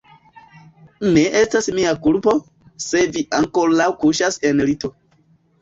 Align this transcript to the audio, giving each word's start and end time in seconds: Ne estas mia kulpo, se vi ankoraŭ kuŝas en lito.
Ne 1.17 1.25
estas 1.41 1.69
mia 1.75 1.91
kulpo, 2.07 2.35
se 2.87 3.05
vi 3.19 3.23
ankoraŭ 3.41 3.89
kuŝas 4.05 4.43
en 4.51 4.65
lito. 4.71 4.93